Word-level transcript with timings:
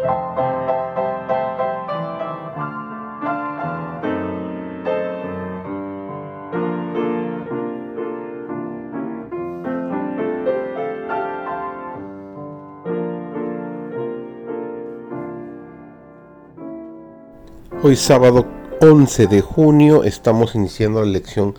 Hoy 0.00 0.06
sábado 17.96 18.46
11 18.80 19.26
de 19.26 19.40
junio 19.40 20.04
estamos 20.04 20.54
iniciando 20.54 21.00
la 21.00 21.10
lección 21.10 21.56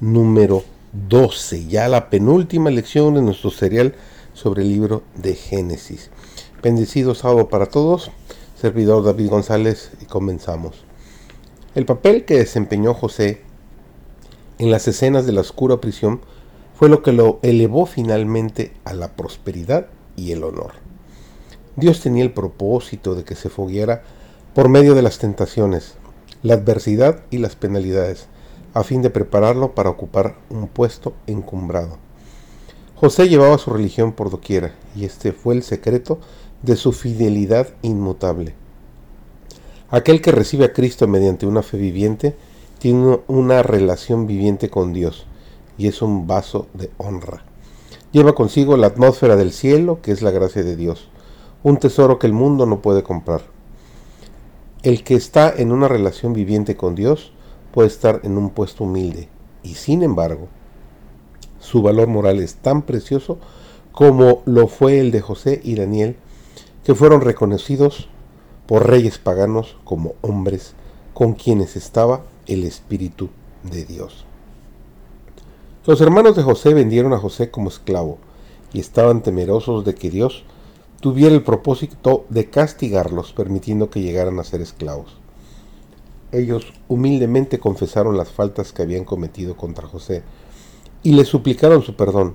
número 0.00 0.62
12, 0.92 1.66
ya 1.66 1.88
la 1.88 2.10
penúltima 2.10 2.68
lección 2.68 3.14
de 3.14 3.22
nuestro 3.22 3.50
serial 3.50 3.94
sobre 4.34 4.62
el 4.62 4.68
libro 4.68 5.02
de 5.14 5.34
Génesis. 5.34 6.10
Bendecido 6.60 7.14
sábado 7.14 7.48
para 7.48 7.66
todos, 7.66 8.10
servidor 8.60 9.04
David 9.04 9.30
González 9.30 9.92
y 10.02 10.06
comenzamos. 10.06 10.84
El 11.76 11.86
papel 11.86 12.24
que 12.24 12.38
desempeñó 12.38 12.94
José 12.94 13.42
en 14.58 14.72
las 14.72 14.88
escenas 14.88 15.24
de 15.24 15.30
la 15.30 15.42
oscura 15.42 15.80
prisión 15.80 16.20
fue 16.74 16.88
lo 16.88 17.00
que 17.04 17.12
lo 17.12 17.38
elevó 17.42 17.86
finalmente 17.86 18.72
a 18.84 18.92
la 18.92 19.14
prosperidad 19.14 19.86
y 20.16 20.32
el 20.32 20.42
honor. 20.42 20.72
Dios 21.76 22.00
tenía 22.00 22.24
el 22.24 22.32
propósito 22.32 23.14
de 23.14 23.22
que 23.22 23.36
se 23.36 23.50
fogueara 23.50 24.02
por 24.52 24.68
medio 24.68 24.96
de 24.96 25.02
las 25.02 25.18
tentaciones, 25.18 25.94
la 26.42 26.54
adversidad 26.54 27.22
y 27.30 27.38
las 27.38 27.54
penalidades, 27.54 28.26
a 28.74 28.82
fin 28.82 29.00
de 29.00 29.10
prepararlo 29.10 29.76
para 29.76 29.90
ocupar 29.90 30.34
un 30.50 30.66
puesto 30.66 31.14
encumbrado. 31.28 31.98
José 33.00 33.28
llevaba 33.28 33.58
su 33.58 33.70
religión 33.70 34.10
por 34.10 34.28
doquiera, 34.28 34.74
y 34.96 35.04
este 35.04 35.30
fue 35.30 35.54
el 35.54 35.62
secreto 35.62 36.18
de 36.62 36.74
su 36.74 36.90
fidelidad 36.90 37.68
inmutable. 37.82 38.56
Aquel 39.88 40.20
que 40.20 40.32
recibe 40.32 40.64
a 40.64 40.72
Cristo 40.72 41.06
mediante 41.06 41.46
una 41.46 41.62
fe 41.62 41.78
viviente 41.78 42.34
tiene 42.80 43.20
una 43.28 43.62
relación 43.62 44.26
viviente 44.26 44.68
con 44.68 44.92
Dios, 44.92 45.26
y 45.76 45.86
es 45.86 46.02
un 46.02 46.26
vaso 46.26 46.66
de 46.74 46.90
honra. 46.96 47.44
Lleva 48.10 48.34
consigo 48.34 48.76
la 48.76 48.88
atmósfera 48.88 49.36
del 49.36 49.52
cielo, 49.52 50.00
que 50.02 50.10
es 50.10 50.20
la 50.20 50.32
gracia 50.32 50.64
de 50.64 50.74
Dios, 50.74 51.08
un 51.62 51.76
tesoro 51.76 52.18
que 52.18 52.26
el 52.26 52.32
mundo 52.32 52.66
no 52.66 52.82
puede 52.82 53.04
comprar. 53.04 53.42
El 54.82 55.04
que 55.04 55.14
está 55.14 55.54
en 55.56 55.70
una 55.70 55.86
relación 55.86 56.32
viviente 56.32 56.76
con 56.76 56.96
Dios 56.96 57.32
puede 57.70 57.86
estar 57.86 58.22
en 58.24 58.36
un 58.36 58.50
puesto 58.50 58.82
humilde 58.82 59.28
y 59.62 59.74
sin 59.74 60.02
embargo 60.02 60.48
su 61.68 61.82
valor 61.82 62.08
moral 62.08 62.38
es 62.38 62.54
tan 62.54 62.82
precioso 62.82 63.38
como 63.92 64.42
lo 64.46 64.68
fue 64.68 65.00
el 65.00 65.10
de 65.10 65.20
José 65.20 65.60
y 65.62 65.74
Daniel, 65.74 66.16
que 66.82 66.94
fueron 66.94 67.20
reconocidos 67.20 68.08
por 68.66 68.88
reyes 68.88 69.18
paganos 69.18 69.76
como 69.84 70.14
hombres 70.22 70.72
con 71.12 71.34
quienes 71.34 71.76
estaba 71.76 72.22
el 72.46 72.64
Espíritu 72.64 73.28
de 73.64 73.84
Dios. 73.84 74.24
Los 75.84 76.00
hermanos 76.00 76.36
de 76.36 76.42
José 76.42 76.72
vendieron 76.72 77.12
a 77.12 77.18
José 77.18 77.50
como 77.50 77.68
esclavo 77.68 78.18
y 78.72 78.80
estaban 78.80 79.22
temerosos 79.22 79.84
de 79.84 79.94
que 79.94 80.10
Dios 80.10 80.44
tuviera 81.00 81.34
el 81.34 81.42
propósito 81.42 82.24
de 82.30 82.48
castigarlos, 82.48 83.32
permitiendo 83.32 83.90
que 83.90 84.00
llegaran 84.00 84.38
a 84.38 84.44
ser 84.44 84.62
esclavos. 84.62 85.18
Ellos 86.32 86.72
humildemente 86.88 87.58
confesaron 87.58 88.16
las 88.16 88.30
faltas 88.30 88.72
que 88.72 88.82
habían 88.82 89.04
cometido 89.04 89.56
contra 89.56 89.86
José 89.86 90.22
y 91.02 91.12
le 91.12 91.24
suplicaron 91.24 91.82
su 91.82 91.94
perdón, 91.94 92.34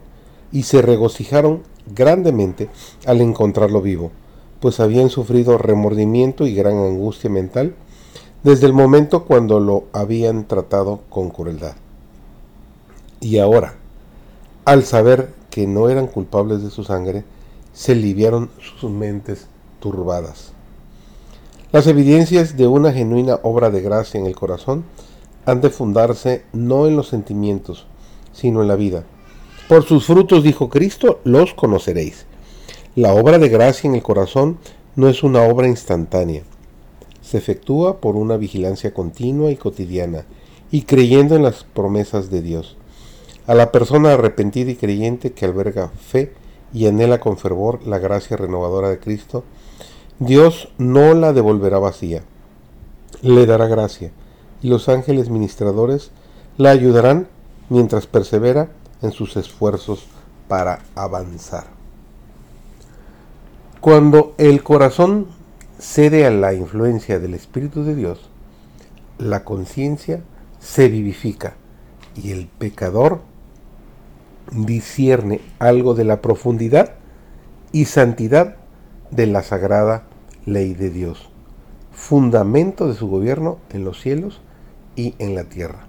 y 0.52 0.64
se 0.64 0.82
regocijaron 0.82 1.64
grandemente 1.88 2.70
al 3.06 3.22
encontrarlo 3.22 3.82
vivo, 3.82 4.12
pues 4.60 4.80
habían 4.80 5.10
sufrido 5.10 5.58
remordimiento 5.58 6.48
y 6.48 6.56
gran 6.56 6.78
angustia 6.78 7.30
mental 7.30 7.76
desde 8.44 8.68
el 8.68 8.74
momento 8.74 9.26
cuando 9.26 9.60
lo 9.60 9.86
habían 9.94 10.48
tratado 10.48 11.02
con 11.10 11.30
crueldad. 11.30 11.76
Y 13.20 13.40
ahora, 13.40 13.76
al 14.66 14.84
saber 14.84 15.34
que 15.50 15.66
no 15.66 15.90
eran 15.90 16.08
culpables 16.08 16.62
de 16.62 16.70
su 16.70 16.84
sangre, 16.84 17.24
se 17.74 17.94
aliviaron 17.94 18.50
sus 18.80 18.92
mentes 18.92 19.48
turbadas. 19.80 20.52
Las 21.72 21.88
evidencias 21.88 22.56
de 22.56 22.68
una 22.68 22.92
genuina 22.92 23.40
obra 23.44 23.70
de 23.72 23.82
gracia 23.82 24.20
en 24.20 24.28
el 24.28 24.36
corazón 24.36 24.84
han 25.46 25.62
de 25.62 25.70
fundarse 25.70 26.44
no 26.54 26.86
en 26.86 26.96
los 26.96 27.08
sentimientos, 27.08 27.88
sino 28.34 28.62
en 28.62 28.68
la 28.68 28.76
vida. 28.76 29.06
Por 29.70 29.86
sus 29.86 30.06
frutos, 30.06 30.44
dijo 30.44 30.70
Cristo, 30.70 31.22
los 31.24 31.54
conoceréis. 31.54 32.26
La 32.96 33.14
obra 33.14 33.40
de 33.40 33.50
gracia 33.50 33.88
en 33.88 33.96
el 33.96 34.04
corazón 34.04 34.58
no 34.96 35.08
es 35.08 35.24
una 35.24 35.44
obra 35.44 35.68
instantánea. 35.68 36.44
Se 37.22 37.38
efectúa 37.38 38.02
por 38.02 38.16
una 38.16 38.38
vigilancia 38.38 38.94
continua 38.94 39.52
y 39.52 39.56
cotidiana, 39.56 40.26
y 40.70 40.82
creyendo 40.84 41.36
en 41.36 41.44
las 41.44 41.64
promesas 41.64 42.30
de 42.30 42.42
Dios. 42.42 42.78
A 43.48 43.56
la 43.56 43.72
persona 43.72 44.14
arrepentida 44.14 44.72
y 44.72 44.76
creyente 44.76 45.32
que 45.32 45.46
alberga 45.46 45.90
fe 45.90 46.34
y 46.74 46.88
anhela 46.88 47.20
con 47.20 47.38
fervor 47.38 47.86
la 47.86 48.00
gracia 48.00 48.38
renovadora 48.38 48.90
de 48.90 49.00
Cristo, 49.00 49.44
Dios 50.20 50.70
no 50.78 51.14
la 51.14 51.34
devolverá 51.34 51.80
vacía, 51.80 52.24
le 53.22 53.46
dará 53.46 53.68
gracia, 53.68 54.12
y 54.62 54.70
los 54.70 54.90
ángeles 54.90 55.30
ministradores 55.30 56.12
la 56.58 56.72
ayudarán 56.72 57.28
mientras 57.74 58.06
persevera 58.06 58.70
en 59.02 59.12
sus 59.12 59.36
esfuerzos 59.36 60.06
para 60.48 60.84
avanzar. 60.94 61.64
Cuando 63.82 64.36
el 64.38 64.62
corazón 64.62 65.26
cede 65.80 66.28
a 66.28 66.30
la 66.30 66.54
influencia 66.54 67.20
del 67.20 67.34
Espíritu 67.34 67.84
de 67.84 67.96
Dios, 67.96 68.30
la 69.18 69.44
conciencia 69.44 70.22
se 70.60 70.88
vivifica 70.88 71.56
y 72.16 72.30
el 72.30 72.46
pecador 72.46 73.22
discierne 74.52 75.42
algo 75.58 75.96
de 75.96 76.04
la 76.04 76.22
profundidad 76.22 76.94
y 77.72 77.86
santidad 77.86 78.58
de 79.10 79.26
la 79.26 79.42
sagrada 79.42 80.04
ley 80.46 80.76
de 80.76 80.92
Dios, 80.92 81.28
fundamento 81.92 82.88
de 82.88 82.94
su 82.94 83.08
gobierno 83.08 83.58
en 83.72 83.84
los 83.84 84.00
cielos 84.00 84.42
y 84.96 85.16
en 85.18 85.34
la 85.34 85.46
tierra. 85.46 85.88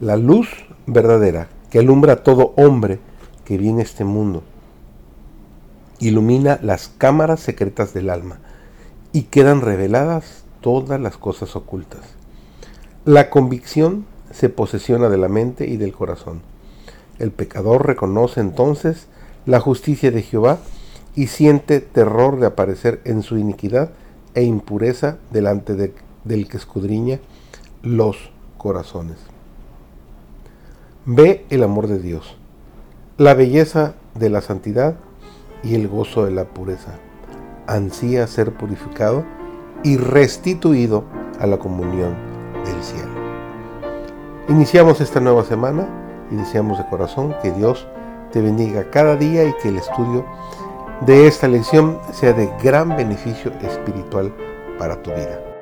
La 0.00 0.16
luz 0.16 0.48
verdadera 0.86 1.48
que 1.70 1.78
alumbra 1.78 2.14
a 2.14 2.22
todo 2.22 2.52
hombre 2.56 3.00
que 3.44 3.58
viene 3.58 3.80
a 3.80 3.84
este 3.84 4.04
mundo, 4.04 4.42
ilumina 5.98 6.58
las 6.62 6.88
cámaras 6.88 7.40
secretas 7.40 7.94
del 7.94 8.10
alma 8.10 8.38
y 9.12 9.22
quedan 9.22 9.60
reveladas 9.60 10.44
todas 10.60 11.00
las 11.00 11.16
cosas 11.16 11.56
ocultas. 11.56 12.02
La 13.04 13.30
convicción 13.30 14.04
se 14.30 14.48
posesiona 14.48 15.08
de 15.08 15.18
la 15.18 15.28
mente 15.28 15.66
y 15.66 15.76
del 15.76 15.92
corazón 15.92 16.42
el 17.18 17.30
pecador 17.30 17.86
reconoce 17.86 18.40
entonces 18.40 19.06
la 19.46 19.60
justicia 19.60 20.10
de 20.10 20.22
Jehová 20.22 20.58
y 21.14 21.28
siente 21.28 21.80
terror 21.80 22.38
de 22.38 22.46
aparecer 22.46 23.00
en 23.04 23.22
su 23.22 23.38
iniquidad 23.38 23.90
e 24.34 24.42
impureza 24.42 25.16
delante 25.30 25.74
del 26.24 26.48
que 26.48 26.56
escudriña 26.56 27.20
los 27.82 28.30
corazones. 28.58 29.16
Ve 31.08 31.46
el 31.50 31.62
amor 31.62 31.86
de 31.86 32.00
Dios, 32.00 32.36
la 33.16 33.34
belleza 33.34 33.94
de 34.16 34.28
la 34.28 34.40
santidad 34.40 34.96
y 35.62 35.76
el 35.76 35.86
gozo 35.86 36.24
de 36.24 36.32
la 36.32 36.46
pureza. 36.46 36.94
Ansía 37.68 38.26
ser 38.26 38.52
purificado 38.54 39.24
y 39.84 39.98
restituido 39.98 41.04
a 41.38 41.46
la 41.46 41.58
comunión 41.58 42.16
del 42.64 42.82
cielo. 42.82 43.12
Iniciamos 44.48 45.00
esta 45.00 45.20
nueva 45.20 45.44
semana 45.44 45.86
y 46.32 46.34
deseamos 46.34 46.76
de 46.76 46.88
corazón 46.88 47.36
que 47.40 47.52
Dios 47.52 47.86
te 48.32 48.42
bendiga 48.42 48.90
cada 48.90 49.14
día 49.14 49.44
y 49.44 49.54
que 49.62 49.68
el 49.68 49.76
estudio 49.76 50.26
de 51.06 51.28
esta 51.28 51.46
lección 51.46 52.00
sea 52.12 52.32
de 52.32 52.50
gran 52.64 52.96
beneficio 52.96 53.52
espiritual 53.62 54.34
para 54.76 55.00
tu 55.04 55.10
vida. 55.10 55.55